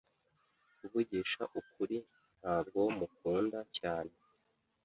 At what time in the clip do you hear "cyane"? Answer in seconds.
3.77-4.13